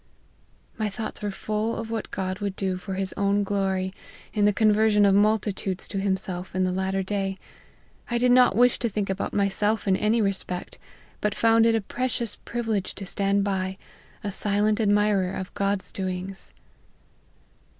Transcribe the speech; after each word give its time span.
"My 0.79 0.89
thoughts 0.89 1.21
were 1.21 1.29
full 1.29 1.75
of 1.77 1.91
what 1.91 2.09
God 2.09 2.39
would 2.39 2.55
do 2.55 2.75
for 2.77 2.95
his 2.95 3.13
own 3.17 3.43
glory, 3.43 3.93
in 4.33 4.45
the 4.45 4.51
conversion 4.51 5.05
of 5.05 5.13
multitudes 5.13 5.87
to 5.89 5.99
him 5.99 6.17
self 6.17 6.55
in 6.55 6.63
the 6.63 6.71
latter 6.71 7.03
day. 7.03 7.37
I 8.09 8.17
did 8.17 8.31
not 8.31 8.55
wish 8.55 8.79
to 8.79 8.89
think 8.89 9.11
about 9.11 9.31
myself 9.31 9.87
in 9.87 9.95
any 9.95 10.19
respect, 10.19 10.79
but 11.21 11.35
found 11.35 11.67
it 11.67 11.75
a 11.75 11.81
precious 11.81 12.35
privilege 12.35 12.95
to 12.95 13.05
stand 13.05 13.43
by, 13.43 13.77
a 14.23 14.31
silent 14.31 14.81
admirer 14.81 15.33
of 15.35 15.53
God's 15.53 15.91
doings." 15.93 16.51